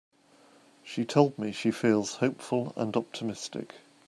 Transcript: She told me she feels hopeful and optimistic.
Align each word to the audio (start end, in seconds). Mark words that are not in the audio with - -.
She 0.83 1.05
told 1.05 1.37
me 1.37 1.51
she 1.51 1.69
feels 1.69 2.15
hopeful 2.15 2.73
and 2.75 2.97
optimistic. 2.97 3.75